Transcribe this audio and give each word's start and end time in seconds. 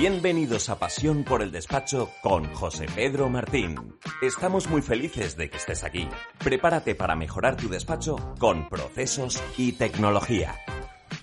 Bienvenidos 0.00 0.70
a 0.70 0.78
Pasión 0.78 1.24
por 1.24 1.42
el 1.42 1.52
Despacho 1.52 2.10
con 2.22 2.50
José 2.54 2.86
Pedro 2.94 3.28
Martín. 3.28 3.98
Estamos 4.22 4.66
muy 4.66 4.80
felices 4.80 5.36
de 5.36 5.50
que 5.50 5.58
estés 5.58 5.84
aquí. 5.84 6.08
Prepárate 6.42 6.94
para 6.94 7.14
mejorar 7.14 7.58
tu 7.58 7.68
despacho 7.68 8.16
con 8.38 8.66
procesos 8.70 9.42
y 9.58 9.72
tecnología. 9.72 10.54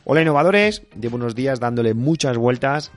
Hola 0.04 0.22
innovadores, 0.22 0.84
llevo 0.92 1.16
unos 1.16 1.34
días 1.34 1.60
dándole 1.60 1.96
muchas 1.96 2.38
vueltas 2.38 2.92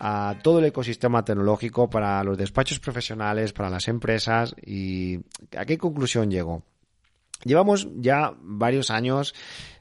a 0.00 0.36
todo 0.42 0.60
el 0.60 0.64
ecosistema 0.64 1.22
tecnológico 1.22 1.90
para 1.90 2.24
los 2.24 2.38
despachos 2.38 2.78
profesionales, 2.78 3.52
para 3.52 3.68
las 3.68 3.88
empresas 3.88 4.56
y 4.64 5.18
¿a 5.54 5.66
qué 5.66 5.76
conclusión 5.76 6.30
llego? 6.30 6.62
Llevamos 7.44 7.88
ya 7.96 8.32
varios 8.40 8.90
años 8.90 9.34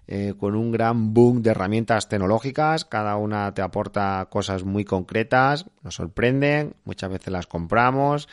eh, 0.08 0.34
con 0.40 0.56
un 0.56 0.72
gran 0.72 1.14
boom 1.14 1.42
de 1.42 1.52
herramientas 1.52 2.10
tecnológicas, 2.10 2.86
cada 2.86 3.16
una 3.18 3.54
te 3.54 3.62
aporta 3.62 4.28
cosas 4.30 4.64
muy 4.64 4.86
concretas, 4.86 5.66
nos 5.84 5.96
sorprenden, 5.96 6.76
muchas 6.84 7.10
veces 7.10 7.32
las 7.32 7.48
compramos, 7.48 8.28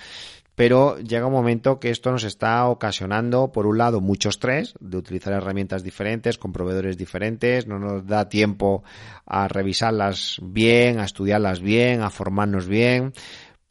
pero 0.54 0.98
llega 0.98 1.26
un 1.26 1.32
momento 1.32 1.80
que 1.80 1.90
esto 1.90 2.12
nos 2.12 2.24
está 2.24 2.66
ocasionando, 2.68 3.52
por 3.52 3.66
un 3.66 3.78
lado, 3.78 4.00
mucho 4.02 4.28
estrés 4.28 4.74
de 4.80 4.98
utilizar 4.98 5.32
herramientas 5.32 5.82
diferentes, 5.82 6.36
con 6.36 6.52
proveedores 6.52 6.98
diferentes, 6.98 7.66
no 7.66 7.78
nos 7.78 8.06
da 8.06 8.28
tiempo 8.28 8.84
a 9.24 9.48
revisarlas 9.48 10.38
bien, 10.42 10.98
a 11.00 11.04
estudiarlas 11.04 11.60
bien, 11.60 12.02
a 12.02 12.10
formarnos 12.10 12.66
bien. 12.66 13.14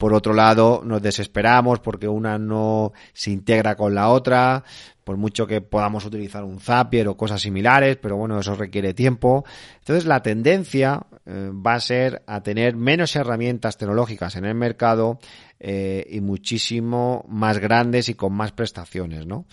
Por 0.02 0.14
otro 0.14 0.34
lado, 0.34 0.82
nos 0.84 1.00
desesperamos 1.00 1.78
porque 1.78 2.08
una 2.08 2.36
no 2.36 2.92
se 3.12 3.30
integra 3.30 3.76
con 3.76 3.94
la 3.94 4.08
otra, 4.08 4.64
por 5.04 5.16
mucho 5.16 5.46
que 5.46 5.60
podamos 5.60 6.04
utilizar 6.04 6.42
un 6.42 6.58
Zapier 6.58 7.06
o 7.06 7.16
cosas 7.16 7.40
similares, 7.40 7.98
pero 8.02 8.16
bueno, 8.16 8.40
eso 8.40 8.56
requiere 8.56 8.94
tiempo. 8.94 9.44
Entonces 9.78 10.04
la 10.04 10.20
tendencia 10.20 11.06
eh, 11.24 11.52
va 11.54 11.74
a 11.74 11.80
ser 11.80 12.24
a 12.26 12.42
tener 12.42 12.74
menos 12.74 13.14
herramientas 13.14 13.76
tecnológicas 13.76 14.34
en 14.34 14.46
el 14.46 14.56
mercado 14.56 15.20
eh, 15.60 16.04
y 16.10 16.20
muchísimo 16.20 17.24
más 17.28 17.58
grandes 17.58 18.08
y 18.08 18.14
con 18.14 18.32
más 18.32 18.50
prestaciones, 18.50 19.24
¿no? 19.24 19.46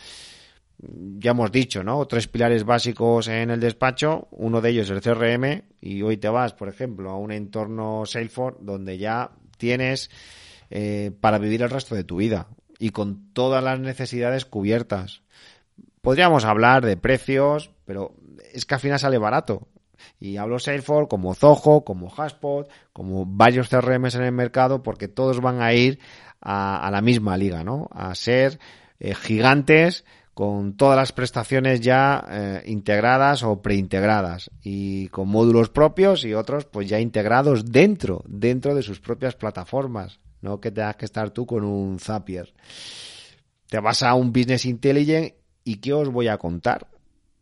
Ya 0.79 1.31
hemos 1.31 1.51
dicho, 1.51 1.83
¿no? 1.83 2.03
Tres 2.07 2.27
pilares 2.27 2.63
básicos 2.63 3.27
en 3.27 3.51
el 3.51 3.59
despacho, 3.59 4.29
uno 4.31 4.61
de 4.61 4.71
ellos 4.71 4.89
es 4.89 4.95
el 4.95 5.01
CRM 5.01 5.61
y 5.79 6.01
hoy 6.01 6.17
te 6.17 6.29
vas, 6.29 6.53
por 6.53 6.69
ejemplo, 6.69 7.11
a 7.11 7.17
un 7.17 7.31
entorno 7.31 8.07
Salesforce 8.07 8.59
donde 8.63 8.97
ya 8.97 9.29
tienes 9.59 10.09
eh, 10.71 11.11
para 11.21 11.37
vivir 11.37 11.61
el 11.61 11.69
resto 11.69 11.93
de 11.93 12.03
tu 12.03 12.17
vida 12.17 12.47
y 12.79 12.89
con 12.89 13.31
todas 13.33 13.63
las 13.63 13.79
necesidades 13.79 14.45
cubiertas. 14.45 15.21
Podríamos 16.01 16.45
hablar 16.45 16.83
de 16.83 16.97
precios, 16.97 17.69
pero 17.85 18.15
es 18.53 18.65
que 18.65 18.73
al 18.73 18.79
final 18.79 18.99
sale 18.99 19.19
barato. 19.19 19.67
Y 20.19 20.37
hablo 20.37 20.59
Salesforce 20.59 21.09
como 21.09 21.35
Zoho, 21.35 21.83
como 21.83 22.11
Haspot, 22.11 22.69
como 22.93 23.25
varios 23.25 23.67
CRMs 23.69 24.15
en 24.15 24.23
el 24.23 24.31
mercado, 24.31 24.81
porque 24.81 25.09
todos 25.09 25.41
van 25.41 25.61
a 25.61 25.73
ir 25.73 25.99
a, 26.41 26.89
la 26.89 27.01
misma 27.01 27.37
liga, 27.37 27.63
¿no? 27.65 27.89
A 27.91 28.15
ser 28.15 28.59
eh, 28.99 29.13
gigantes 29.13 30.05
con 30.39 30.77
todas 30.77 30.95
las 30.95 31.11
prestaciones 31.11 31.81
ya 31.81 32.25
eh, 32.31 32.63
integradas 32.67 33.43
o 33.43 33.61
preintegradas 33.61 34.49
y 34.63 35.09
con 35.09 35.27
módulos 35.27 35.67
propios 35.67 36.23
y 36.23 36.33
otros 36.33 36.63
pues 36.63 36.87
ya 36.87 36.97
integrados 36.97 37.69
dentro, 37.69 38.23
dentro 38.25 38.73
de 38.73 38.81
sus 38.81 39.01
propias 39.01 39.35
plataformas 39.35 40.21
no 40.39 40.61
que 40.61 40.71
tengas 40.71 40.95
que 40.95 41.03
estar 41.03 41.31
tú 41.31 41.45
con 41.45 41.65
un 41.65 41.99
Zapier. 41.99 42.53
Te 43.67 43.81
vas 43.81 44.01
a 44.01 44.13
un 44.13 44.31
Business 44.31 44.63
Intelligent 44.63 45.33
y 45.65 45.81
¿qué 45.81 45.91
os 45.91 46.07
voy 46.07 46.29
a 46.29 46.37
contar? 46.37 46.87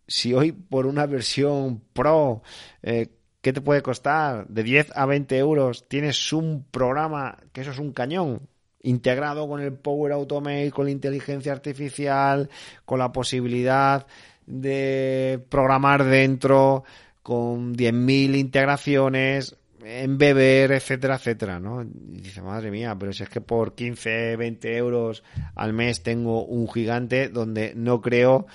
Si 0.07 0.33
hoy 0.33 0.51
por 0.51 0.87
una 0.87 1.05
versión 1.05 1.83
Pro, 1.93 2.41
eh, 2.81 3.09
¿qué 3.41 3.53
te 3.53 3.61
puede 3.61 3.83
costar? 3.83 4.47
De 4.47 4.63
10 4.63 4.93
a 4.95 5.05
20 5.05 5.37
euros 5.37 5.87
tienes 5.87 6.33
un 6.33 6.65
programa, 6.71 7.37
que 7.53 7.61
eso 7.61 7.69
es 7.69 7.77
un 7.77 7.93
cañón, 7.93 8.49
integrado 8.87 9.47
con 9.47 9.61
el 9.61 9.73
Power 9.73 10.11
Automate, 10.13 10.71
con 10.71 10.85
la 10.85 10.91
inteligencia 10.91 11.51
artificial, 11.51 12.49
con 12.85 12.99
la 12.99 13.11
posibilidad 13.11 14.07
de 14.45 15.39
programar 15.49 16.05
dentro, 16.05 16.83
con 17.21 17.75
10.000 17.75 18.37
integraciones, 18.37 19.55
en 19.83 20.17
beber, 20.17 20.71
etcétera, 20.71 21.15
etcétera, 21.15 21.59
¿no? 21.59 21.81
Y 21.81 22.21
dice, 22.21 22.41
madre 22.41 22.71
mía, 22.71 22.95
pero 22.99 23.13
si 23.13 23.23
es 23.23 23.29
que 23.29 23.41
por 23.41 23.75
15, 23.75 24.35
20 24.35 24.75
euros 24.75 25.23
al 25.55 25.73
mes 25.73 26.03
tengo 26.03 26.45
un 26.45 26.67
gigante 26.67 27.29
donde 27.29 27.73
no 27.75 28.01
creo 28.01 28.47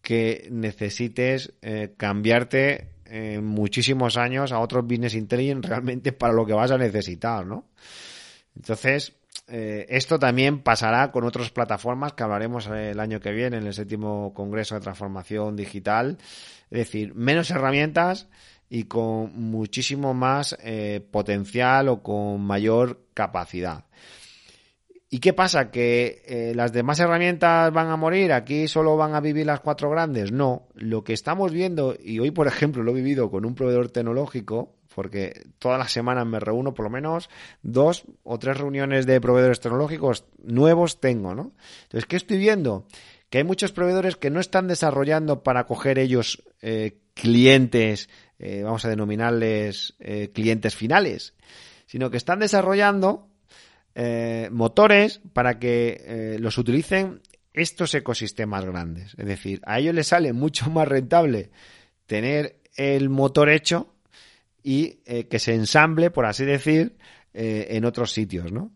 que 0.00 0.48
necesites 0.50 1.52
eh, 1.60 1.92
cambiarte 1.96 2.88
en 3.04 3.44
muchísimos 3.44 4.16
años 4.16 4.52
a 4.52 4.60
otro 4.60 4.82
business 4.82 5.14
intelligence 5.14 5.68
realmente 5.68 6.12
para 6.12 6.32
lo 6.32 6.46
que 6.46 6.52
vas 6.52 6.70
a 6.70 6.78
necesitar, 6.78 7.46
¿no? 7.46 7.66
Entonces, 8.54 9.17
eh, 9.48 9.86
esto 9.88 10.18
también 10.18 10.60
pasará 10.60 11.10
con 11.10 11.24
otras 11.24 11.50
plataformas 11.50 12.12
que 12.12 12.22
hablaremos 12.22 12.66
el 12.66 13.00
año 13.00 13.20
que 13.20 13.32
viene 13.32 13.56
en 13.56 13.66
el 13.66 13.74
séptimo 13.74 14.32
Congreso 14.34 14.74
de 14.74 14.80
Transformación 14.82 15.56
Digital. 15.56 16.18
Es 16.70 16.78
decir, 16.78 17.14
menos 17.14 17.50
herramientas, 17.50 18.28
y 18.70 18.84
con 18.84 19.32
muchísimo 19.34 20.14
más 20.14 20.56
eh, 20.62 21.06
potencial 21.10 21.88
o 21.88 22.02
con 22.02 22.40
mayor 22.40 23.00
capacidad. 23.14 23.84
¿Y 25.10 25.20
qué 25.20 25.32
pasa? 25.32 25.70
¿Que 25.70 26.22
eh, 26.26 26.52
las 26.54 26.72
demás 26.72 27.00
herramientas 27.00 27.72
van 27.72 27.88
a 27.88 27.96
morir? 27.96 28.32
¿Aquí 28.32 28.68
solo 28.68 28.96
van 28.98 29.14
a 29.14 29.20
vivir 29.20 29.46
las 29.46 29.60
cuatro 29.60 29.88
grandes? 29.88 30.32
No. 30.32 30.68
Lo 30.74 31.02
que 31.02 31.14
estamos 31.14 31.50
viendo, 31.50 31.96
y 31.98 32.18
hoy 32.18 32.30
por 32.30 32.46
ejemplo 32.46 32.82
lo 32.82 32.90
he 32.90 32.96
vivido 32.96 33.30
con 33.30 33.46
un 33.46 33.54
proveedor 33.54 33.88
tecnológico, 33.88 34.74
porque 34.98 35.46
todas 35.60 35.78
las 35.78 35.92
semanas 35.92 36.26
me 36.26 36.40
reúno 36.40 36.74
por 36.74 36.82
lo 36.82 36.90
menos 36.90 37.30
dos 37.62 38.02
o 38.24 38.36
tres 38.36 38.56
reuniones 38.56 39.06
de 39.06 39.20
proveedores 39.20 39.60
tecnológicos 39.60 40.24
nuevos 40.42 40.98
tengo, 40.98 41.36
¿no? 41.36 41.52
Entonces, 41.84 42.06
¿qué 42.06 42.16
estoy 42.16 42.36
viendo? 42.36 42.84
Que 43.30 43.38
hay 43.38 43.44
muchos 43.44 43.70
proveedores 43.70 44.16
que 44.16 44.28
no 44.28 44.40
están 44.40 44.66
desarrollando 44.66 45.44
para 45.44 45.66
coger 45.66 46.00
ellos 46.00 46.42
eh, 46.62 46.98
clientes 47.14 48.08
eh, 48.40 48.62
vamos 48.64 48.84
a 48.84 48.88
denominarles 48.88 49.94
eh, 50.00 50.32
clientes 50.34 50.74
finales, 50.74 51.34
sino 51.86 52.10
que 52.10 52.16
están 52.16 52.40
desarrollando 52.40 53.28
motores 54.50 55.20
para 55.32 55.60
que 55.60 56.36
los 56.40 56.58
utilicen 56.58 57.20
estos 57.52 57.94
ecosistemas 57.94 58.64
grandes. 58.64 59.14
Es 59.16 59.26
decir, 59.26 59.60
a 59.64 59.78
ellos 59.78 59.94
les 59.94 60.08
sale 60.08 60.32
mucho 60.32 60.70
más 60.70 60.88
rentable 60.88 61.50
tener 62.06 62.58
el 62.74 63.08
motor 63.10 63.48
hecho 63.48 63.94
y 64.68 65.00
que 65.24 65.38
se 65.38 65.54
ensamble, 65.54 66.10
por 66.10 66.26
así 66.26 66.44
decir, 66.44 66.96
en 67.32 67.84
otros 67.84 68.12
sitios, 68.12 68.52
¿no? 68.52 68.72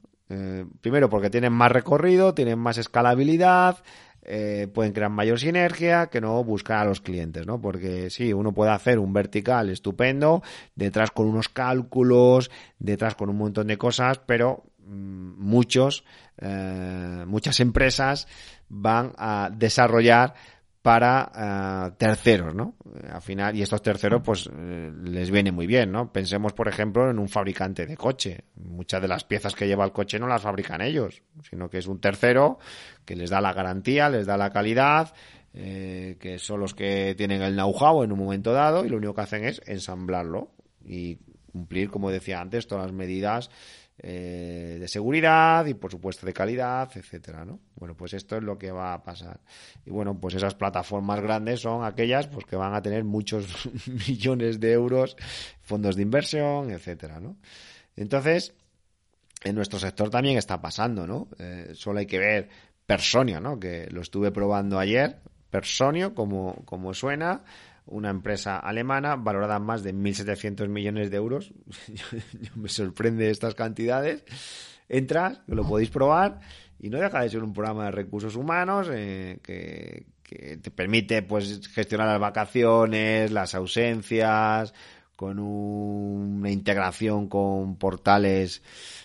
primero 0.80 1.10
porque 1.10 1.28
tienen 1.28 1.52
más 1.52 1.70
recorrido, 1.70 2.32
tienen 2.32 2.58
más 2.58 2.78
escalabilidad, 2.78 3.82
eh, 4.24 4.68
pueden 4.72 4.92
crear 4.92 5.10
mayor 5.10 5.40
sinergia 5.40 6.06
que 6.06 6.20
no 6.20 6.44
buscar 6.44 6.78
a 6.78 6.84
los 6.84 7.00
clientes, 7.00 7.44
¿no? 7.44 7.60
Porque 7.60 8.08
sí, 8.08 8.32
uno 8.32 8.52
puede 8.52 8.70
hacer 8.70 9.00
un 9.00 9.12
vertical 9.12 9.68
estupendo, 9.68 10.42
detrás 10.76 11.10
con 11.10 11.26
unos 11.26 11.48
cálculos, 11.48 12.48
detrás 12.78 13.16
con 13.16 13.30
un 13.30 13.36
montón 13.36 13.66
de 13.66 13.76
cosas, 13.76 14.20
pero 14.24 14.62
mm, 14.86 15.42
muchos, 15.42 16.04
eh, 16.38 17.24
muchas 17.26 17.58
empresas 17.58 18.28
van 18.68 19.12
a 19.18 19.50
desarrollar 19.52 20.34
para 20.82 21.90
uh, 21.92 21.96
terceros, 21.96 22.54
¿no? 22.56 22.74
Al 23.08 23.22
final, 23.22 23.56
y 23.56 23.62
estos 23.62 23.80
terceros, 23.80 24.20
pues 24.24 24.50
eh, 24.52 24.92
les 25.04 25.30
viene 25.30 25.52
muy 25.52 25.68
bien, 25.68 25.92
¿no? 25.92 26.12
Pensemos, 26.12 26.52
por 26.52 26.66
ejemplo, 26.66 27.08
en 27.08 27.20
un 27.20 27.28
fabricante 27.28 27.86
de 27.86 27.96
coche. 27.96 28.44
Muchas 28.56 29.00
de 29.00 29.06
las 29.06 29.22
piezas 29.22 29.54
que 29.54 29.68
lleva 29.68 29.84
el 29.84 29.92
coche 29.92 30.18
no 30.18 30.26
las 30.26 30.42
fabrican 30.42 30.80
ellos, 30.80 31.22
sino 31.48 31.70
que 31.70 31.78
es 31.78 31.86
un 31.86 32.00
tercero 32.00 32.58
que 33.04 33.14
les 33.14 33.30
da 33.30 33.40
la 33.40 33.52
garantía, 33.52 34.08
les 34.08 34.26
da 34.26 34.36
la 34.36 34.50
calidad, 34.50 35.14
eh, 35.54 36.16
que 36.18 36.40
son 36.40 36.58
los 36.58 36.74
que 36.74 37.14
tienen 37.16 37.42
el 37.42 37.54
know-how 37.54 38.02
en 38.02 38.10
un 38.10 38.18
momento 38.18 38.52
dado 38.52 38.84
y 38.84 38.88
lo 38.88 38.96
único 38.96 39.14
que 39.14 39.20
hacen 39.20 39.44
es 39.44 39.62
ensamblarlo 39.66 40.50
y 40.84 41.18
cumplir, 41.52 41.90
como 41.90 42.10
decía 42.10 42.40
antes, 42.40 42.66
todas 42.66 42.86
las 42.86 42.92
medidas 42.92 43.50
eh, 44.02 44.78
de 44.80 44.88
seguridad 44.88 45.64
y 45.66 45.74
por 45.74 45.90
supuesto 45.90 46.26
de 46.26 46.32
calidad, 46.32 46.90
etcétera, 46.94 47.44
¿no? 47.44 47.60
Bueno, 47.76 47.96
pues 47.96 48.14
esto 48.14 48.36
es 48.36 48.42
lo 48.42 48.58
que 48.58 48.72
va 48.72 48.94
a 48.94 49.02
pasar. 49.02 49.40
Y 49.86 49.90
bueno, 49.90 50.18
pues 50.18 50.34
esas 50.34 50.54
plataformas 50.54 51.20
grandes 51.20 51.60
son 51.60 51.84
aquellas 51.84 52.26
pues 52.26 52.44
que 52.44 52.56
van 52.56 52.74
a 52.74 52.82
tener 52.82 53.04
muchos 53.04 53.46
millones 54.08 54.60
de 54.60 54.72
euros, 54.72 55.16
fondos 55.60 55.96
de 55.96 56.02
inversión, 56.02 56.70
etcétera, 56.70 57.20
¿no? 57.20 57.36
Entonces, 57.96 58.54
en 59.44 59.54
nuestro 59.54 59.78
sector 59.78 60.10
también 60.10 60.36
está 60.36 60.60
pasando, 60.60 61.06
¿no? 61.06 61.28
Eh, 61.38 61.70
solo 61.74 62.00
hay 62.00 62.06
que 62.06 62.18
ver 62.18 62.48
Personio, 62.86 63.40
¿no? 63.40 63.58
Que 63.58 63.88
lo 63.90 64.00
estuve 64.02 64.32
probando 64.32 64.78
ayer. 64.78 65.20
Personio, 65.50 66.14
como, 66.14 66.62
como 66.64 66.94
suena, 66.94 67.42
una 67.86 68.10
empresa 68.10 68.58
alemana 68.58 69.16
valorada 69.16 69.58
más 69.58 69.82
de 69.82 69.94
1.700 69.94 70.68
millones 70.68 71.10
de 71.10 71.16
euros. 71.16 71.52
me 72.54 72.68
sorprende 72.68 73.30
estas 73.30 73.54
cantidades. 73.54 74.24
Entras, 74.88 75.40
lo 75.46 75.66
podéis 75.66 75.90
probar 75.90 76.40
y 76.78 76.90
no 76.90 76.98
deja 76.98 77.22
de 77.22 77.30
ser 77.30 77.42
un 77.42 77.52
programa 77.52 77.86
de 77.86 77.90
recursos 77.92 78.36
humanos 78.36 78.88
eh, 78.92 79.38
que, 79.42 80.06
te 80.62 80.70
permite 80.70 81.20
pues 81.22 81.68
gestionar 81.68 82.08
las 82.08 82.18
vacaciones, 82.18 83.30
las 83.30 83.54
ausencias, 83.54 84.72
con 85.14 85.38
una 85.38 86.50
integración 86.50 87.28
con 87.28 87.76
portales 87.76 88.62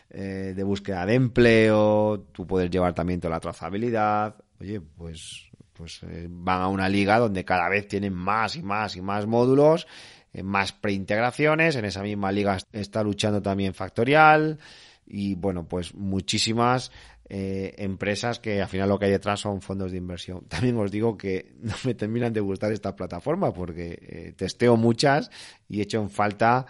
eh, 0.09 0.53
de 0.56 0.63
búsqueda 0.63 1.06
de 1.06 1.15
empleo, 1.15 2.27
tú 2.31 2.47
puedes 2.47 2.71
llevar 2.71 2.94
también 2.94 3.19
toda 3.19 3.35
la 3.35 3.39
trazabilidad. 3.41 4.35
Oye, 4.62 4.79
pues, 4.79 5.47
pues 5.77 6.01
eh, 6.03 6.27
van 6.29 6.62
a 6.62 6.68
una 6.68 6.89
liga 6.89 7.19
donde 7.19 7.45
cada 7.45 7.69
vez 7.69 7.88
tienen 7.88 8.13
más 8.13 8.56
y 8.56 8.63
más 8.63 8.95
y 8.95 9.01
más 9.01 9.27
módulos, 9.27 9.88
eh, 10.33 10.44
más 10.44 10.71
preintegraciones. 10.71 11.75
En 11.75 11.85
esa 11.85 12.03
misma 12.03 12.31
liga 12.31 12.57
está 12.71 13.03
luchando 13.03 13.41
también 13.41 13.74
Factorial 13.74 14.59
y 15.06 15.35
bueno, 15.35 15.68
pues 15.68 15.94
muchísimas 15.95 16.91
eh, 17.29 17.75
empresas 17.77 18.39
que 18.39 18.62
al 18.62 18.68
final 18.68 18.89
lo 18.89 19.00
que 19.00 19.06
hay 19.06 19.12
detrás 19.12 19.39
son 19.39 19.62
fondos 19.62 19.91
de 19.91 19.97
inversión. 19.97 20.45
También 20.47 20.77
os 20.77 20.91
digo 20.91 21.18
que 21.18 21.53
no 21.59 21.74
me 21.85 21.94
terminan 21.94 22.33
de 22.33 22.41
gustar 22.41 22.71
esta 22.71 22.95
plataforma 22.95 23.53
porque 23.53 24.00
eh, 24.01 24.33
testeo 24.35 24.77
muchas 24.77 25.31
y 25.69 25.79
he 25.79 25.83
hecho 25.83 26.01
en 26.01 26.09
falta 26.09 26.65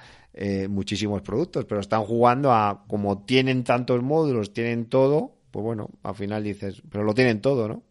muchísimos 0.70 1.24
productos, 1.24 1.66
pero 1.66 1.82
están 1.82 2.04
jugando 2.04 2.52
a 2.52 2.86
como 2.88 3.26
tienen 3.26 3.64
tantos 3.64 4.04
módulos, 4.04 4.54
tienen 4.54 4.86
todo, 4.86 5.36
pues 5.50 5.64
bueno, 5.64 5.90
al 6.04 6.14
final 6.14 6.44
dices, 6.44 6.84
pero 6.92 7.04
lo 7.04 7.16
tienen 7.16 7.42
todo, 7.42 7.68
¿no? 7.68 7.84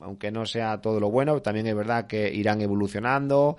Aunque 0.00 0.30
no 0.30 0.46
sea 0.46 0.80
todo 0.80 1.00
lo 1.00 1.10
bueno, 1.10 1.40
también 1.42 1.66
es 1.66 1.74
verdad 1.74 2.06
que 2.06 2.32
irán 2.32 2.60
evolucionando 2.60 3.56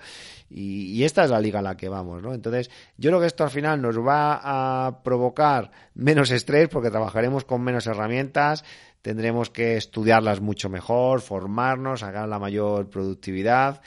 y, 0.50 1.02
esta 1.04 1.24
es 1.24 1.30
la 1.30 1.40
liga 1.40 1.58
a 1.60 1.62
la 1.62 1.76
que 1.76 1.88
vamos, 1.88 2.22
¿no? 2.22 2.34
Entonces, 2.34 2.70
yo 2.96 3.10
creo 3.10 3.20
que 3.20 3.26
esto 3.26 3.44
al 3.44 3.50
final 3.50 3.80
nos 3.80 3.98
va 3.98 4.40
a 4.42 5.02
provocar 5.02 5.70
menos 5.94 6.30
estrés 6.30 6.68
porque 6.68 6.90
trabajaremos 6.90 7.44
con 7.44 7.62
menos 7.62 7.86
herramientas, 7.86 8.64
tendremos 9.02 9.50
que 9.50 9.76
estudiarlas 9.76 10.40
mucho 10.40 10.68
mejor, 10.68 11.20
formarnos, 11.20 12.00
sacar 12.00 12.28
la 12.28 12.38
mayor 12.38 12.88
productividad 12.88 13.80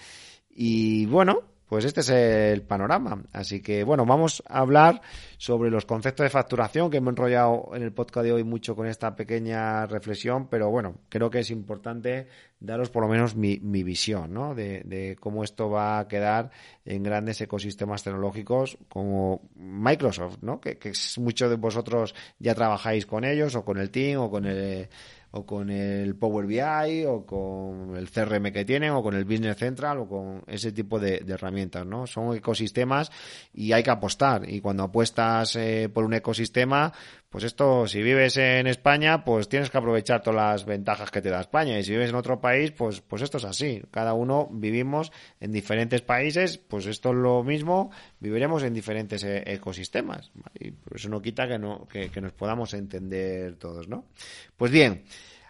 y 0.50 1.06
bueno, 1.08 1.51
pues 1.72 1.86
este 1.86 2.02
es 2.02 2.10
el 2.10 2.64
panorama. 2.64 3.24
Así 3.32 3.62
que, 3.62 3.86
bueno, 3.86 4.06
vamos 4.06 4.44
a 4.46 4.60
hablar 4.60 5.02
sobre 5.38 5.72
los 5.72 5.86
conceptos 5.86 6.26
de 6.26 6.30
facturación, 6.30 6.92
que 6.92 6.98
hemos 6.98 7.12
enrollado 7.12 7.72
en 7.74 7.82
el 7.82 7.94
podcast 7.94 8.26
de 8.26 8.34
hoy 8.34 8.44
mucho 8.44 8.76
con 8.76 8.88
esta 8.88 9.16
pequeña 9.16 9.86
reflexión, 9.86 10.50
pero 10.50 10.70
bueno, 10.70 10.98
creo 11.08 11.30
que 11.30 11.40
es 11.40 11.50
importante 11.50 12.28
daros 12.60 12.90
por 12.90 13.04
lo 13.04 13.08
menos 13.08 13.38
mi, 13.38 13.58
visión, 13.58 14.34
¿no? 14.34 14.54
De, 14.54 15.16
cómo 15.22 15.46
esto 15.46 15.70
va 15.70 16.00
a 16.00 16.10
quedar 16.10 16.52
en 16.84 17.04
grandes 17.04 17.40
ecosistemas 17.40 18.04
tecnológicos 18.04 18.78
como 18.90 19.50
Microsoft, 19.56 20.40
¿no? 20.42 20.60
Que, 20.60 20.78
que 20.78 20.92
muchos 21.20 21.50
de 21.50 21.56
vosotros 21.56 22.14
ya 22.38 22.54
trabajáis 22.54 23.06
con 23.06 23.24
ellos, 23.24 23.56
o 23.56 23.64
con 23.64 23.78
el 23.78 23.92
Team, 23.92 24.20
o 24.20 24.30
con 24.30 24.46
el 24.46 24.90
o 25.32 25.46
con 25.46 25.70
el 25.70 26.16
Power 26.16 26.46
BI 26.46 27.06
o 27.06 27.26
con 27.26 27.96
el 27.96 28.10
CRM 28.10 28.52
que 28.52 28.66
tienen 28.66 28.92
o 28.92 29.02
con 29.02 29.16
el 29.16 29.26
Business 29.26 29.58
Central 29.58 30.00
o 30.00 30.08
con 30.08 30.44
ese 30.48 30.72
tipo 30.72 31.00
de, 31.00 31.24
herramientas, 31.28 31.86
¿no? 31.86 32.06
Son 32.06 32.36
ecosistemas 32.36 33.12
y 33.54 33.72
hay 33.72 33.84
que 33.84 33.92
apostar 33.92 34.50
y 34.50 34.60
cuando 34.60 34.84
apuestas 34.84 35.56
eh, 35.56 35.90
por 35.92 36.04
un 36.04 36.14
ecosistema, 36.14 36.92
pues 37.32 37.46
esto, 37.46 37.88
si 37.88 38.04
vives 38.04 38.36
en 38.36 38.68
España, 38.68 39.24
pues 39.24 39.48
tienes 39.48 39.70
que 39.70 39.78
aprovechar 39.78 40.22
todas 40.22 40.36
las 40.36 40.66
ventajas 40.66 41.12
que 41.12 41.22
te 41.22 41.30
da 41.30 41.40
España 41.40 41.80
y 41.80 41.84
si 41.86 41.92
vives 41.92 42.10
en 42.10 42.16
otro 42.16 42.42
país, 42.42 42.72
pues, 42.72 43.00
pues 43.00 43.22
esto 43.22 43.38
es 43.38 43.46
así. 43.46 43.82
Cada 43.90 44.14
uno 44.14 44.50
vivimos 44.52 45.14
en 45.40 45.54
diferentes 45.54 46.02
países, 46.02 46.58
pues 46.58 46.88
esto 46.88 47.12
es 47.12 47.16
lo 47.16 47.42
mismo, 47.42 47.90
viviremos 48.20 48.64
en 48.64 48.74
diferentes 48.74 49.24
eh, 49.24 49.44
ecosistemas 49.46 50.30
y 50.60 50.72
por 50.72 50.98
eso 50.98 51.08
no 51.08 51.22
quita 51.22 51.48
que, 51.48 51.58
no, 51.58 51.88
que, 51.88 52.12
nos 52.20 52.34
podamos 52.34 52.74
entender 52.74 53.56
todos, 53.56 53.88
¿no? 53.88 54.04
Pues 54.58 54.70
bien, 54.70 55.06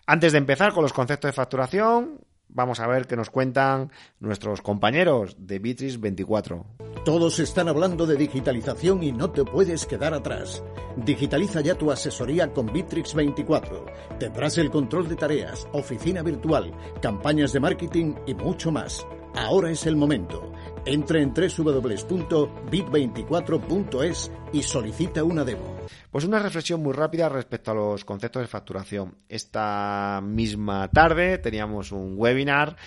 antes 0.06 0.34
de 0.34 0.38
empezar 0.38 0.74
con 0.74 0.84
los 0.84 0.94
conceptos 0.94 1.30
de 1.30 1.34
facturación, 1.34 2.20
vamos 2.48 2.80
a 2.80 2.86
ver 2.86 3.08
qué 3.08 3.16
nos 3.16 3.32
cuentan 3.32 3.90
nuestros 4.20 4.62
compañeros 4.62 5.36
de 5.40 5.58
Bitrix 5.58 6.00
24. 6.00 6.91
Todos 7.04 7.40
están 7.40 7.68
hablando 7.68 8.06
de 8.06 8.16
digitalización 8.16 9.02
y 9.02 9.12
no 9.12 9.32
te 9.32 9.44
puedes 9.44 9.88
quedar 9.88 10.14
atrás. 10.14 10.64
Digitaliza 10.96 11.62
ya 11.62 11.74
tu 11.74 11.92
asesoría 11.92 12.54
con 12.54 12.72
Bitrix 12.72 13.16
24. 13.16 13.88
Tendrás 14.20 14.60
el 14.60 14.70
control 14.70 15.10
de 15.10 15.16
tareas, 15.16 15.68
oficina 15.72 16.22
virtual, 16.22 16.72
campañas 17.02 17.54
de 17.54 17.60
marketing 17.60 18.14
y 18.28 18.36
mucho 18.36 18.72
más. 18.72 19.04
Ahora 19.34 19.72
es 19.72 19.88
el 19.88 19.96
momento. 19.96 20.54
Entre 20.86 21.24
en 21.24 21.34
www.bit24.es 21.34 24.32
y 24.54 24.62
solicita 24.62 25.24
una 25.24 25.44
demo. 25.44 25.76
Pues 26.12 26.26
una 26.26 26.38
reflexión 26.38 26.84
muy 26.84 26.94
rápida 26.94 27.30
respecto 27.30 27.72
a 27.72 27.76
los 27.76 28.06
conceptos 28.06 28.44
de 28.44 28.48
facturación. 28.48 29.16
Esta 29.28 30.22
misma 30.24 30.88
tarde 30.90 31.40
teníamos 31.40 31.92
un 31.92 32.14
webinar 32.16 32.78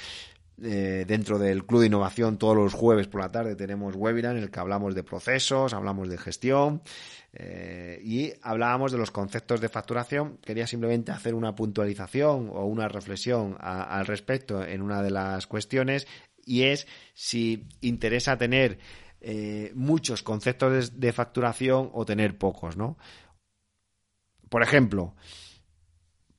eh, 0.62 1.04
dentro 1.06 1.38
del 1.38 1.66
Club 1.66 1.80
de 1.80 1.86
Innovación 1.88 2.38
todos 2.38 2.56
los 2.56 2.74
jueves 2.74 3.08
por 3.08 3.20
la 3.20 3.32
tarde 3.32 3.56
tenemos 3.56 3.96
webinar 3.96 4.36
en 4.36 4.42
el 4.42 4.50
que 4.50 4.60
hablamos 4.60 4.94
de 4.94 5.02
procesos, 5.02 5.74
hablamos 5.74 6.08
de 6.08 6.16
gestión 6.16 6.82
eh, 7.32 8.00
y 8.04 8.32
hablábamos 8.42 8.92
de 8.92 8.98
los 8.98 9.10
conceptos 9.10 9.60
de 9.60 9.68
facturación. 9.68 10.38
Quería 10.38 10.66
simplemente 10.66 11.10
hacer 11.10 11.34
una 11.34 11.54
puntualización 11.54 12.50
o 12.52 12.66
una 12.66 12.86
reflexión 12.88 13.56
al 13.58 14.06
respecto 14.06 14.64
en 14.64 14.82
una 14.82 15.02
de 15.02 15.10
las 15.10 15.46
cuestiones 15.46 16.06
y 16.46 16.62
es 16.64 16.86
si 17.14 17.66
interesa 17.80 18.36
tener 18.36 18.78
eh, 19.20 19.72
muchos 19.74 20.22
conceptos 20.22 21.00
de, 21.00 21.12
facturación 21.12 21.90
o 21.94 22.04
tener 22.04 22.36
pocos, 22.36 22.76
¿no? 22.76 22.98
Por 24.50 24.62
ejemplo, 24.62 25.14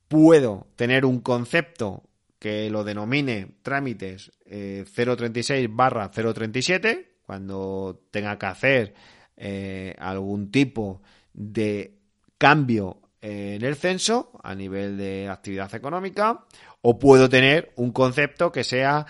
puedo 0.06 0.68
tener 0.76 1.04
un 1.04 1.20
concepto 1.20 2.05
que 2.38 2.70
lo 2.70 2.84
denomine 2.84 3.56
trámites 3.62 4.32
036 4.44 5.50
eh, 5.50 5.68
barra 5.70 6.10
037 6.10 7.18
cuando 7.24 8.04
tenga 8.10 8.38
que 8.38 8.46
hacer 8.46 8.94
eh, 9.36 9.94
algún 9.98 10.50
tipo 10.50 11.02
de 11.32 11.98
cambio 12.38 13.02
en 13.20 13.64
el 13.64 13.76
censo 13.76 14.38
a 14.42 14.54
nivel 14.54 14.96
de 14.96 15.28
actividad 15.28 15.74
económica 15.74 16.44
o 16.82 16.98
puedo 16.98 17.28
tener 17.28 17.72
un 17.76 17.90
concepto 17.92 18.52
que 18.52 18.62
sea 18.62 19.06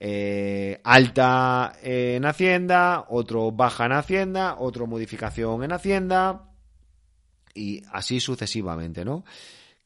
eh, 0.00 0.80
alta 0.82 1.74
en 1.80 2.24
Hacienda, 2.24 3.06
otro 3.08 3.52
baja 3.52 3.86
en 3.86 3.92
Hacienda, 3.92 4.56
otro 4.58 4.88
modificación 4.88 5.62
en 5.62 5.72
Hacienda 5.72 6.48
y 7.54 7.82
así 7.92 8.18
sucesivamente, 8.18 9.04
¿no? 9.04 9.24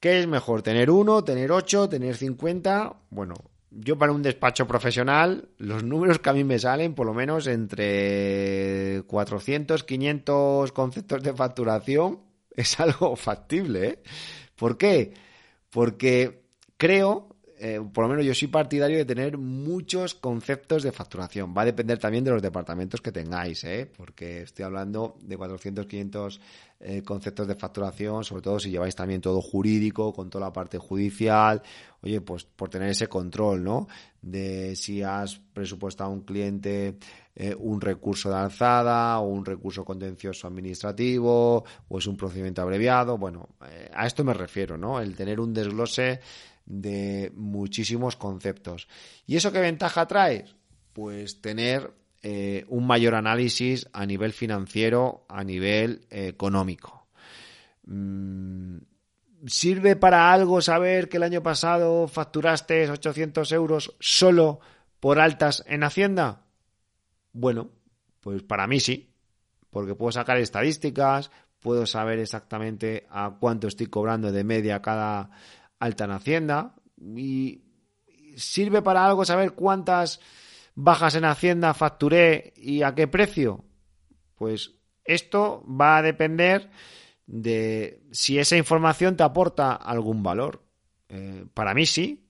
¿Qué 0.01 0.21
es 0.21 0.27
mejor? 0.27 0.63
¿Tener 0.63 0.91
uno, 0.91 1.25
tener 1.25 1.51
ocho, 1.53 1.89
tener 1.89 2.17
cincuenta? 2.17 2.97
Bueno, 3.11 3.35
yo 3.71 3.99
para 3.99 4.13
un 4.13 4.23
despacho 4.23 4.67
profesional, 4.67 5.49
los 5.59 5.83
números 5.85 6.19
que 6.19 6.31
a 6.31 6.33
mí 6.33 6.45
me 6.45 6.59
salen, 6.59 6.95
por 6.95 7.07
lo 7.07 7.15
menos 7.15 7.47
entre 7.47 9.03
400, 9.07 9.85
500 9.85 10.73
conceptos 10.73 11.23
de 11.23 11.35
facturación, 11.35 12.21
es 12.51 12.79
algo 12.81 13.17
factible, 13.17 13.87
¿eh? 13.87 14.03
¿Por 14.55 14.79
qué? 14.79 15.13
Porque 15.71 16.43
creo 16.77 17.36
eh, 17.59 17.81
por 17.93 18.05
lo 18.05 18.11
menos 18.11 18.25
yo 18.25 18.35
soy 18.35 18.49
partidario 18.49 18.99
de 18.99 19.05
tener 19.05 19.39
muchos 19.39 20.15
conceptos 20.15 20.83
de 20.83 20.93
facturación. 20.93 21.55
Va 21.57 21.63
a 21.63 21.65
depender 21.65 21.99
también 21.99 22.23
de 22.23 22.31
los 22.31 22.43
departamentos 22.43 23.01
que 23.01 23.13
tengáis, 23.13 23.65
¿eh? 23.65 23.91
porque 23.97 24.43
estoy 24.43 24.65
hablando 24.65 25.17
de 25.23 25.37
400, 25.37 25.87
500 25.87 26.41
eh, 26.81 27.03
conceptos 27.03 27.49
de 27.49 27.55
facturación, 27.55 28.25
sobre 28.25 28.43
todo 28.43 28.61
si 28.61 28.71
lleváis 28.71 28.95
también 28.95 29.23
todo 29.23 29.41
jurídico, 29.41 30.13
con 30.13 30.29
toda 30.29 30.47
la 30.47 30.53
parte 30.53 30.77
judicial. 30.77 31.63
Oye, 32.03 32.21
pues 32.21 32.45
por 32.45 32.69
tener 32.69 32.91
ese 32.91 33.09
control, 33.09 33.65
¿no? 33.65 33.89
De 34.21 34.77
si 34.77 35.03
has 35.03 35.37
presupuestado 35.37 36.11
a 36.11 36.13
un 36.13 36.23
cliente 36.23 36.99
un 37.59 37.83
recurso 37.83 38.31
de 38.31 38.37
alzada 38.37 39.19
o 39.19 39.27
un 39.29 39.45
recurso 39.45 39.85
contencioso 39.85 40.47
administrativo 40.47 41.65
o 41.87 41.99
es 41.99 42.07
un 42.07 42.17
procedimiento 42.17 42.63
abreviado. 42.63 43.19
Bueno, 43.19 43.51
a 43.93 44.07
esto 44.07 44.25
me 44.25 44.33
refiero, 44.33 44.79
¿no? 44.79 45.01
El 45.01 45.15
tener 45.15 45.39
un 45.39 45.53
desglose 45.53 46.21
de 46.67 47.33
muchísimos 47.35 48.17
conceptos. 48.17 48.89
¿Y 49.27 49.37
eso 49.37 49.53
qué 49.53 49.61
ventaja 49.61 50.07
trae? 50.07 50.45
Pues 50.93 51.41
tener 51.41 51.93
eh, 52.23 52.65
un 52.69 52.87
mayor 52.87 53.15
análisis 53.15 53.89
a 53.93 54.05
nivel 54.05 54.33
financiero, 54.33 55.25
a 55.29 55.45
nivel 55.45 56.07
eh, 56.11 56.29
económico. 56.29 57.07
Mm, 57.85 58.79
¿Sirve 59.47 59.95
para 59.95 60.33
algo 60.33 60.61
saber 60.61 61.09
que 61.09 61.19
el 61.19 61.23
año 61.23 61.43
pasado 61.43 62.09
facturaste 62.09 62.91
800 62.91 63.53
euros 63.53 63.95
solo 64.01 64.61
por 64.99 65.21
altas 65.21 65.63
en 65.69 65.85
Hacienda? 65.85 66.43
Bueno, 67.33 67.71
pues 68.21 68.43
para 68.43 68.67
mí 68.67 68.81
sí, 68.81 69.15
porque 69.71 69.95
puedo 69.95 70.11
sacar 70.11 70.39
estadísticas, 70.39 71.31
puedo 71.61 71.87
saber 71.87 72.19
exactamente 72.19 73.07
a 73.11 73.37
cuánto 73.39 73.69
estoy 73.69 73.87
cobrando 73.87 74.33
de 74.33 74.43
media 74.43 74.83
cada 74.83 75.31
alta 75.79 76.05
en 76.05 76.11
Hacienda 76.11 76.75
y 76.99 77.63
sirve 78.37 78.83
para 78.83 79.05
algo 79.05 79.25
saber 79.25 79.53
cuántas 79.53 80.21
bajas 80.75 81.15
en 81.15 81.25
Hacienda 81.25 81.75
facturé 81.75 82.53
y 82.57 82.83
a 82.83 82.95
qué 82.95 83.09
precio. 83.09 83.65
Pues 84.37 84.73
esto 85.05 85.65
va 85.69 85.99
a 85.99 86.03
depender 86.03 86.71
de 87.27 88.03
si 88.13 88.39
esa 88.39 88.57
información 88.57 89.17
te 89.17 89.25
aporta 89.25 89.73
algún 89.73 90.23
valor. 90.23 90.63
Eh, 91.09 91.47
para 91.55 91.75
mí 91.75 91.87
sí. 91.87 92.23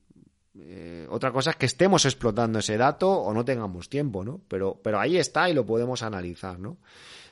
Eh, 0.58 1.06
otra 1.10 1.32
cosa 1.32 1.50
es 1.50 1.56
que 1.56 1.66
estemos 1.66 2.06
explotando 2.06 2.60
ese 2.60 2.78
dato 2.78 3.10
o 3.10 3.34
no 3.34 3.44
tengamos 3.44 3.90
tiempo, 3.90 4.24
¿no? 4.24 4.40
Pero, 4.48 4.80
pero 4.82 4.98
ahí 4.98 5.18
está 5.18 5.50
y 5.50 5.54
lo 5.54 5.66
podemos 5.66 6.02
analizar, 6.02 6.58
¿no? 6.58 6.78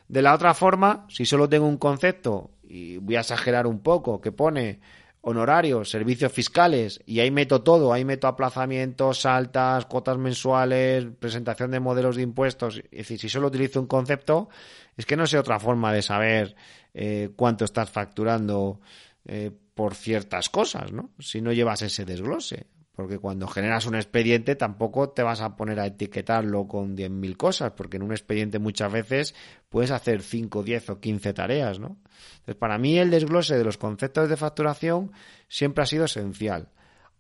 De 0.09 0.21
la 0.21 0.35
otra 0.35 0.53
forma, 0.53 1.07
si 1.09 1.25
solo 1.25 1.49
tengo 1.49 1.67
un 1.67 1.79
concepto, 1.79 2.51
y 2.63 2.99
voy 2.99 3.17
a 3.17 3.21
exagerar 3.21 3.67
un 3.67 3.81
poco, 3.81 4.21
que 4.21 4.33
pone 4.33 4.81
honorarios, 5.27 5.91
servicios 5.91 6.31
fiscales, 6.33 7.01
y 7.07 7.21
ahí 7.21 7.31
meto 7.31 7.63
todo, 7.63 7.93
ahí 7.93 8.05
meto 8.05 8.29
aplazamientos, 8.29 9.25
altas, 9.25 9.87
cuotas 9.87 10.19
mensuales, 10.19 11.07
presentación 11.19 11.71
de 11.71 11.81
modelos 11.81 12.17
de 12.17 12.23
impuestos, 12.23 12.83
es 12.91 12.91
decir, 12.91 13.19
si 13.19 13.29
solo 13.31 13.49
utilizo 13.49 13.81
un 13.81 13.87
concepto, 13.87 14.51
es 14.97 15.07
que 15.07 15.17
no 15.17 15.27
sé 15.27 15.39
otra 15.39 15.59
forma 15.59 15.93
de 15.93 16.03
saber 16.03 16.55
eh, 16.93 17.31
cuánto 17.37 17.65
estás 17.65 17.91
facturando 17.91 18.81
eh, 19.25 19.51
por 19.75 19.95
ciertas 19.95 20.51
cosas, 20.51 20.93
¿no? 20.93 21.11
Si 21.19 21.41
no 21.41 21.53
llevas 21.53 21.81
ese 21.83 22.05
desglose. 22.05 22.67
Porque 22.95 23.19
cuando 23.19 23.49
generas 23.49 23.87
un 23.87 23.97
expediente 23.97 24.55
tampoco 24.55 25.11
te 25.11 25.25
vas 25.25 25.41
a 25.41 25.57
poner 25.57 25.81
a 25.81 25.87
etiquetarlo 25.87 26.69
con 26.69 26.97
10.000 26.97 27.37
cosas, 27.37 27.73
porque 27.73 27.97
en 27.97 28.05
un 28.05 28.13
expediente 28.13 28.61
muchas 28.61 28.93
veces 28.93 29.35
puedes 29.69 29.91
hacer 29.91 30.23
5, 30.23 30.63
10 30.63 30.91
o 30.91 31.01
15 31.01 31.35
tareas, 31.35 31.81
¿no? 31.81 31.97
Entonces, 32.35 32.55
para 32.55 32.79
mí 32.79 32.97
el 32.97 33.11
desglose 33.11 33.59
de 33.59 33.65
los 33.65 33.79
conceptos 33.79 34.29
de 34.29 34.37
facturación 34.37 35.11
siempre 35.49 35.83
ha 35.83 35.87
sido 35.87 36.05
esencial. 36.05 36.69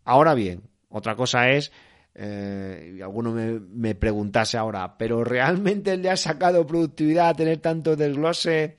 Ahora 0.04 0.34
bien, 0.34 0.62
otra 0.90 1.16
cosa 1.16 1.50
es, 1.50 1.72
eh, 2.14 3.00
alguno 3.02 3.32
me, 3.32 3.58
me, 3.58 3.96
preguntase 3.96 4.56
ahora, 4.56 4.96
¿pero 4.96 5.24
realmente 5.24 5.96
le 5.96 6.08
has 6.08 6.20
sacado 6.20 6.64
productividad 6.64 7.30
a 7.30 7.34
tener 7.34 7.58
tanto 7.58 7.96
desglose 7.96 8.76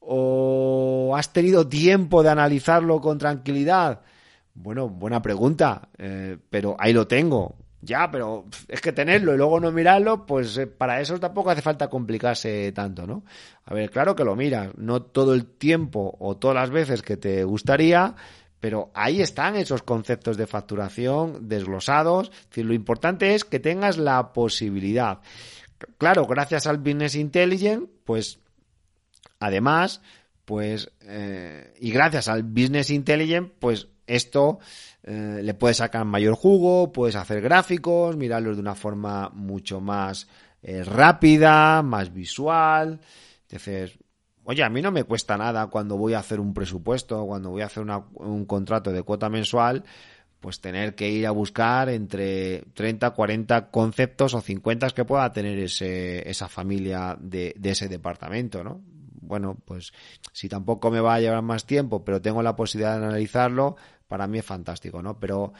o 0.00 1.14
has 1.14 1.30
tenido 1.30 1.68
tiempo 1.68 2.22
de 2.22 2.30
analizarlo 2.30 3.02
con 3.02 3.18
tranquilidad? 3.18 4.00
Bueno, 4.60 4.88
buena 4.88 5.22
pregunta, 5.22 5.88
eh, 5.96 6.36
pero 6.50 6.76
ahí 6.80 6.92
lo 6.92 7.06
tengo. 7.06 7.54
Ya, 7.80 8.10
pero 8.10 8.46
es 8.66 8.80
que 8.80 8.92
tenerlo 8.92 9.32
y 9.32 9.36
luego 9.36 9.60
no 9.60 9.70
mirarlo, 9.70 10.26
pues 10.26 10.58
eh, 10.58 10.66
para 10.66 11.00
eso 11.00 11.20
tampoco 11.20 11.50
hace 11.50 11.62
falta 11.62 11.88
complicarse 11.88 12.72
tanto, 12.72 13.06
¿no? 13.06 13.22
A 13.66 13.74
ver, 13.74 13.88
claro 13.90 14.16
que 14.16 14.24
lo 14.24 14.34
miras, 14.34 14.76
no 14.76 15.00
todo 15.00 15.32
el 15.32 15.46
tiempo 15.46 16.16
o 16.18 16.36
todas 16.36 16.56
las 16.56 16.70
veces 16.70 17.02
que 17.02 17.16
te 17.16 17.44
gustaría, 17.44 18.16
pero 18.58 18.90
ahí 18.94 19.20
están 19.20 19.54
esos 19.54 19.82
conceptos 19.82 20.36
de 20.36 20.48
facturación 20.48 21.48
desglosados. 21.48 22.28
Es 22.32 22.48
decir, 22.48 22.64
lo 22.66 22.74
importante 22.74 23.36
es 23.36 23.44
que 23.44 23.60
tengas 23.60 23.96
la 23.96 24.32
posibilidad. 24.32 25.20
Claro, 25.98 26.26
gracias 26.26 26.66
al 26.66 26.78
Business 26.78 27.14
Intelligence, 27.14 27.86
pues 28.04 28.40
además, 29.38 30.02
pues, 30.44 30.90
eh, 31.02 31.72
y 31.78 31.92
gracias 31.92 32.26
al 32.26 32.42
Business 32.42 32.90
Intelligence, 32.90 33.52
pues 33.60 33.88
esto 34.08 34.58
eh, 35.02 35.40
le 35.42 35.54
puedes 35.54 35.78
sacar 35.78 36.04
mayor 36.04 36.34
jugo, 36.34 36.92
puedes 36.92 37.16
hacer 37.16 37.40
gráficos, 37.40 38.16
mirarlos 38.16 38.56
de 38.56 38.62
una 38.62 38.74
forma 38.74 39.30
mucho 39.30 39.80
más 39.80 40.28
eh, 40.62 40.82
rápida, 40.82 41.82
más 41.82 42.12
visual. 42.12 43.00
Entonces, 43.42 43.98
oye, 44.44 44.62
a 44.62 44.68
mí 44.68 44.82
no 44.82 44.90
me 44.90 45.04
cuesta 45.04 45.36
nada 45.36 45.68
cuando 45.68 45.96
voy 45.96 46.14
a 46.14 46.18
hacer 46.18 46.40
un 46.40 46.52
presupuesto, 46.52 47.24
cuando 47.26 47.50
voy 47.50 47.62
a 47.62 47.66
hacer 47.66 47.86
un 48.14 48.44
contrato 48.44 48.92
de 48.92 49.02
cuota 49.02 49.28
mensual, 49.28 49.84
pues 50.40 50.60
tener 50.60 50.94
que 50.94 51.08
ir 51.08 51.26
a 51.26 51.30
buscar 51.30 51.88
entre 51.88 52.64
30, 52.74 53.10
40 53.10 53.70
conceptos 53.70 54.34
o 54.34 54.40
50 54.40 54.90
que 54.90 55.04
pueda 55.04 55.32
tener 55.32 55.58
ese, 55.58 56.28
esa 56.28 56.48
familia 56.48 57.16
de, 57.20 57.54
de 57.56 57.70
ese 57.70 57.88
departamento, 57.88 58.62
¿no? 58.62 58.80
Bueno, 59.20 59.58
pues 59.64 59.92
si 60.32 60.48
tampoco 60.48 60.90
me 60.90 61.00
va 61.00 61.14
a 61.14 61.20
llevar 61.20 61.42
más 61.42 61.66
tiempo, 61.66 62.02
pero 62.04 62.22
tengo 62.22 62.42
la 62.42 62.56
posibilidad 62.56 62.98
de 62.98 63.04
analizarlo, 63.04 63.76
para 64.08 64.26
mí 64.26 64.38
es 64.38 64.44
fantástico, 64.44 65.02
¿no? 65.02 65.18
Pero 65.18 65.52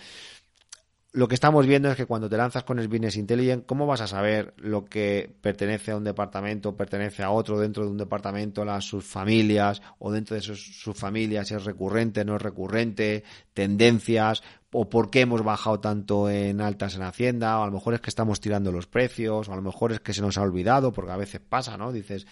lo 1.13 1.27
que 1.27 1.35
estamos 1.35 1.67
viendo 1.67 1.91
es 1.91 1.97
que 1.97 2.07
cuando 2.07 2.29
te 2.29 2.37
lanzas 2.37 2.65
con 2.65 2.79
el 2.79 2.89
Business 2.89 3.17
Intelligence, 3.17 3.65
¿cómo 3.67 3.87
vas 3.87 4.03
a 4.03 4.07
saber 4.07 4.53
lo 4.59 4.85
que 4.85 5.35
pertenece 5.41 5.93
a 5.93 5.97
un 5.97 6.05
departamento, 6.05 6.77
pertenece 6.77 7.23
a 7.23 7.31
otro 7.31 7.59
dentro 7.59 7.85
de 7.85 7.91
un 7.91 7.97
departamento, 7.97 8.65
las 8.65 8.85
sus 8.85 9.05
familias 9.05 9.81
o 9.99 10.13
dentro 10.13 10.37
de 10.37 10.43
sus, 10.43 10.81
sus 10.81 10.97
familias, 10.97 11.49
si 11.49 11.55
es 11.55 11.65
recurrente, 11.65 12.25
no 12.25 12.37
es 12.37 12.43
recurrente, 12.43 13.25
tendencias 13.55 14.43
o 14.71 14.89
por 14.89 15.11
qué 15.11 15.23
hemos 15.23 15.43
bajado 15.43 15.81
tanto 15.81 16.29
en 16.29 16.61
altas 16.61 16.95
en 16.95 17.03
Hacienda, 17.03 17.59
o 17.59 17.63
a 17.63 17.67
lo 17.67 17.73
mejor 17.73 17.95
es 17.95 18.01
que 18.01 18.11
estamos 18.11 18.41
tirando 18.41 18.71
los 18.71 18.87
precios, 18.87 19.49
o 19.49 19.53
a 19.53 19.57
lo 19.57 19.63
mejor 19.63 19.93
es 19.93 20.01
que 20.01 20.13
se 20.13 20.21
nos 20.21 20.37
ha 20.37 20.43
olvidado, 20.43 20.93
porque 20.93 21.13
a 21.13 21.17
veces 21.17 21.41
pasa, 21.41 21.77
¿no? 21.79 21.91
Dices, 21.91 22.27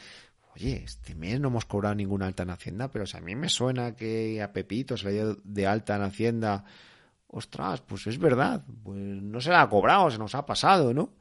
oye, 0.57 0.83
este 0.85 1.15
mes 1.15 1.39
no 1.39 1.49
hemos 1.49 1.67
cobrado 1.67 1.95
ninguna 1.95 2.27
alta 2.27 2.43
en 2.43 2.51
Hacienda, 2.51 2.89
pero 2.89 3.07
si 3.07 3.17
a 3.17 3.21
mí 3.21 3.37
me 3.37 3.49
suena 3.49 3.95
que 3.95 4.43
a 4.43 4.53
Pepito 4.53 4.97
se 4.97 5.07
le 5.07 5.13
dio 5.13 5.37
de 5.45 5.67
alta 5.67 5.97
en 5.97 6.03
Hacienda, 6.03 6.65
ostras, 7.29 7.83
pues 7.83 8.07
es 8.07 8.19
verdad, 8.19 8.65
pues 8.83 8.99
no 8.99 9.41
se 9.41 9.51
la 9.51 9.63
ha 9.63 9.69
cobrado, 9.69 10.11
se 10.11 10.19
nos 10.19 10.35
ha 10.35 10.47
pasado, 10.47 10.95
¿no? 10.95 11.13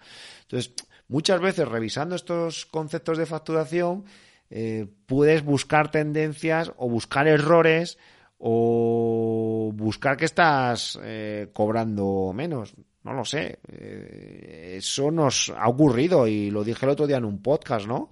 Entonces, 0.43 0.73
muchas 1.09 1.41
veces 1.41 1.67
revisando 1.67 2.15
estos 2.15 2.65
conceptos 2.65 3.17
de 3.17 3.25
facturación, 3.25 4.05
eh, 4.49 4.87
puedes 5.05 5.43
buscar 5.43 5.91
tendencias 5.91 6.71
o 6.77 6.89
buscar 6.89 7.27
errores 7.27 7.97
o 8.37 9.71
buscar 9.73 10.15
que 10.15 10.25
estás 10.25 10.97
eh, 11.03 11.49
cobrando 11.51 12.31
menos. 12.33 12.73
No 13.03 13.13
lo 13.13 13.23
sé. 13.23 13.59
Eh, 13.67 14.75
eso 14.77 15.11
nos 15.11 15.53
ha 15.55 15.67
ocurrido 15.67 16.27
y 16.27 16.49
lo 16.49 16.63
dije 16.63 16.85
el 16.85 16.91
otro 16.91 17.05
día 17.05 17.17
en 17.17 17.25
un 17.25 17.41
podcast, 17.41 17.85
¿no? 17.85 18.11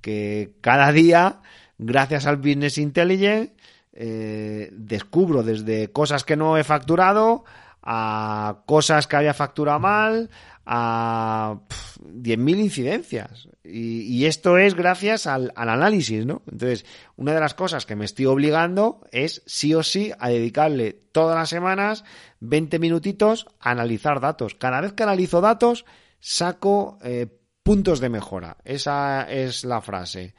Que 0.00 0.54
cada 0.60 0.92
día, 0.92 1.40
gracias 1.78 2.26
al 2.26 2.36
Business 2.36 2.78
Intelligence, 2.78 3.54
eh, 3.92 4.70
descubro 4.72 5.42
desde 5.42 5.90
cosas 5.90 6.24
que 6.24 6.36
no 6.36 6.56
he 6.56 6.64
facturado 6.64 7.44
a 7.82 8.62
cosas 8.66 9.06
que 9.06 9.16
había 9.16 9.34
facturado 9.34 9.80
mal, 9.80 10.30
a 10.66 11.58
10.000 12.00 12.58
incidencias. 12.58 13.48
Y, 13.64 14.24
esto 14.26 14.58
es 14.58 14.74
gracias 14.74 15.26
al, 15.26 15.52
al, 15.56 15.68
análisis, 15.68 16.26
¿no? 16.26 16.42
Entonces, 16.50 16.84
una 17.16 17.34
de 17.34 17.40
las 17.40 17.54
cosas 17.54 17.86
que 17.86 17.96
me 17.96 18.04
estoy 18.04 18.26
obligando 18.26 19.00
es 19.12 19.42
sí 19.46 19.74
o 19.74 19.82
sí 19.82 20.12
a 20.18 20.28
dedicarle 20.28 20.92
todas 21.12 21.36
las 21.36 21.48
semanas 21.48 22.04
20 22.40 22.78
minutitos 22.78 23.46
a 23.60 23.70
analizar 23.70 24.20
datos. 24.20 24.54
Cada 24.54 24.80
vez 24.80 24.92
que 24.92 25.02
analizo 25.02 25.40
datos, 25.40 25.84
saco 26.20 26.98
eh, 27.02 27.26
puntos 27.70 28.00
de 28.00 28.08
mejora. 28.08 28.56
Esa 28.64 29.30
es 29.30 29.64
la 29.64 29.80
frase. 29.80 30.34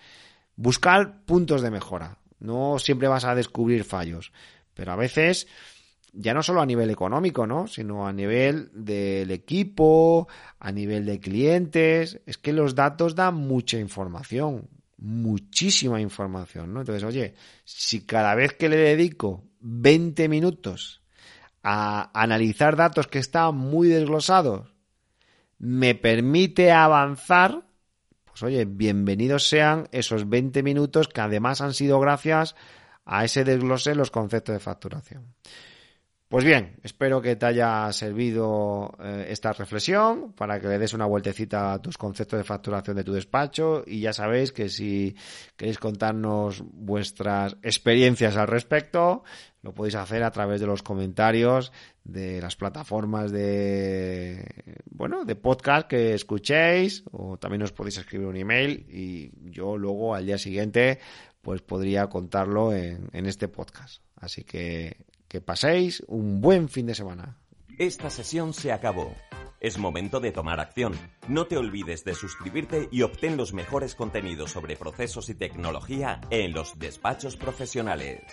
Buscar 0.58 1.24
puntos 1.24 1.62
de 1.62 1.72
mejora. 1.72 2.18
No 2.40 2.78
siempre 2.78 3.08
vas 3.08 3.24
a 3.24 3.36
descubrir 3.36 3.86
fallos, 3.86 4.34
pero 4.74 4.92
a 4.92 4.98
veces 4.98 5.48
ya 6.12 6.34
no 6.34 6.44
solo 6.44 6.60
a 6.62 6.66
nivel 6.66 6.90
económico, 6.90 7.48
¿no? 7.48 7.68
Sino 7.68 8.06
a 8.06 8.12
nivel 8.12 8.70
del 8.74 9.32
equipo, 9.32 10.28
a 10.60 10.74
nivel 10.74 11.06
de 11.06 11.22
clientes. 11.22 12.20
Es 12.26 12.38
que 12.38 12.52
los 12.52 12.76
datos 12.76 13.16
dan 13.16 13.36
mucha 13.36 13.80
información, 13.80 14.68
muchísima 14.98 16.02
información, 16.02 16.74
¿no? 16.74 16.82
Entonces, 16.82 17.06
oye, 17.06 17.36
si 17.64 18.02
cada 18.02 18.36
vez 18.36 18.56
que 18.56 18.68
le 18.68 18.76
dedico 18.76 19.46
20 19.62 20.28
minutos 20.28 21.02
a 21.64 22.12
analizar 22.14 22.76
datos 22.76 23.08
que 23.08 23.20
están 23.20 23.56
muy 23.56 23.88
desglosados 23.88 24.71
me 25.62 25.94
permite 25.94 26.72
avanzar, 26.72 27.62
pues 28.26 28.42
oye, 28.42 28.66
bienvenidos 28.66 29.48
sean 29.48 29.88
esos 29.92 30.28
20 30.28 30.64
minutos 30.64 31.08
que 31.08 31.22
además 31.22 31.62
han 31.62 31.76
sido 31.76 32.00
gracias 32.00 32.56
a 33.06 33.24
ese 33.26 33.44
desglose 33.44 33.94
los 33.94 34.10
conceptos 34.10 34.54
de 34.54 34.60
facturación. 34.60 35.36
Pues 36.32 36.46
bien, 36.46 36.78
espero 36.82 37.22
que 37.22 37.36
te 37.36 37.46
haya 37.46 37.92
servido 37.92 38.96
eh, 39.04 39.28
esta 39.30 39.54
reflexión 39.54 40.34
para 40.34 40.60
que 40.60 40.68
le 40.68 40.80
des 40.80 40.96
una 40.96 41.06
vueltecita 41.06 41.74
a 41.74 41.82
tus 41.82 41.98
conceptos 41.98 42.40
de 42.40 42.44
facturación 42.44 42.96
de 42.96 43.04
tu 43.04 43.14
despacho 43.14 43.84
y 43.86 44.00
ya 44.00 44.14
sabéis 44.14 44.52
que 44.52 44.70
si 44.70 45.16
queréis 45.58 45.78
contarnos 45.78 46.64
vuestras 46.66 47.58
experiencias 47.62 48.36
al 48.36 48.48
respecto, 48.48 49.24
lo 49.62 49.74
podéis 49.74 49.96
hacer 49.96 50.24
a 50.24 50.32
través 50.32 50.60
de 50.62 50.68
los 50.68 50.82
comentarios 50.82 51.72
de 52.04 52.42
las 52.42 52.56
plataformas 52.56 53.32
de 53.32 54.80
bueno 54.90 55.24
de 55.24 55.36
podcast 55.36 55.88
que 55.88 56.14
escuchéis 56.14 57.04
o 57.12 57.38
también 57.38 57.62
os 57.62 57.72
podéis 57.72 57.98
escribir 57.98 58.28
un 58.28 58.38
email 58.38 58.86
y 58.90 59.32
yo 59.52 59.78
luego 59.78 60.16
al 60.16 60.26
día 60.26 60.38
siguiente 60.38 61.00
pues 61.42 61.62
podría 61.62 62.08
contarlo 62.08 62.74
en, 62.74 63.10
en 63.14 63.26
este 63.26 63.48
podcast 63.48 64.02
así 64.16 64.44
que 64.44 65.06
que 65.28 65.42
paséis 65.42 66.04
un 66.08 66.42
buen 66.42 66.70
fin 66.70 66.88
de 66.88 66.96
semana 66.96 67.38
esta 67.78 68.10
sesión 68.10 68.54
se 68.54 68.72
acabó 68.72 69.16
es 69.62 69.78
momento 69.78 70.20
de 70.20 70.32
tomar 70.32 70.60
acción. 70.60 70.94
No 71.28 71.46
te 71.46 71.56
olvides 71.56 72.04
de 72.04 72.16
suscribirte 72.16 72.90
y 72.92 73.04
obtén 73.04 73.38
los 73.38 73.54
mejores 73.54 73.94
contenidos 73.94 74.52
sobre 74.52 74.76
procesos 74.76 75.30
y 75.30 75.36
tecnología 75.36 76.20
en 76.32 76.52
los 76.52 76.80
despachos 76.80 77.38
profesionales. 77.38 78.24